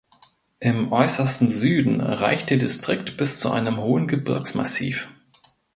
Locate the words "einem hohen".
3.51-4.07